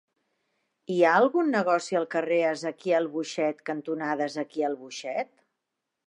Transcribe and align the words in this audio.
Hi 0.93 0.95
ha 1.01 1.09
algun 1.17 1.51
negoci 1.55 1.97
al 1.99 2.07
carrer 2.15 2.39
Ezequiel 2.53 3.09
Boixet 3.17 3.61
cantonada 3.71 4.29
Ezequiel 4.31 4.79
Boixet? 4.81 5.29